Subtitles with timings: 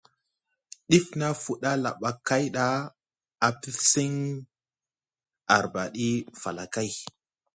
[0.89, 2.65] Dif nʼa fuɗa laɓa kay ɗa,
[3.45, 4.13] e piɵiŋ
[5.55, 6.07] arbaɗi
[6.41, 6.89] falakay.